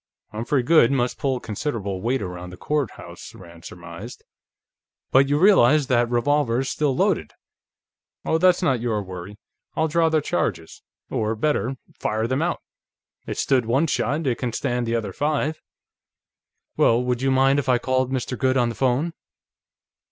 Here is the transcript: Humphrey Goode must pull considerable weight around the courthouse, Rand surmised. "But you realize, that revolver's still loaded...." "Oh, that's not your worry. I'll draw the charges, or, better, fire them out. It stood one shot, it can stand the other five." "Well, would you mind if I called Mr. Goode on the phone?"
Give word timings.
Humphrey 0.31 0.63
Goode 0.63 0.91
must 0.91 1.19
pull 1.19 1.39
considerable 1.39 2.01
weight 2.01 2.23
around 2.23 2.49
the 2.49 2.57
courthouse, 2.57 3.35
Rand 3.35 3.63
surmised. 3.65 4.23
"But 5.11 5.29
you 5.29 5.37
realize, 5.37 5.85
that 5.85 6.09
revolver's 6.09 6.69
still 6.69 6.95
loaded...." 6.95 7.33
"Oh, 8.25 8.39
that's 8.39 8.63
not 8.63 8.79
your 8.79 9.03
worry. 9.03 9.37
I'll 9.75 9.87
draw 9.87 10.09
the 10.09 10.19
charges, 10.19 10.81
or, 11.11 11.35
better, 11.35 11.75
fire 11.99 12.25
them 12.25 12.41
out. 12.41 12.63
It 13.27 13.37
stood 13.37 13.67
one 13.67 13.85
shot, 13.85 14.25
it 14.25 14.39
can 14.39 14.53
stand 14.53 14.87
the 14.87 14.95
other 14.95 15.13
five." 15.13 15.61
"Well, 16.77 17.03
would 17.03 17.21
you 17.21 17.29
mind 17.29 17.59
if 17.59 17.69
I 17.69 17.77
called 17.77 18.11
Mr. 18.11 18.35
Goode 18.35 18.57
on 18.57 18.69
the 18.69 18.73
phone?" 18.73 19.13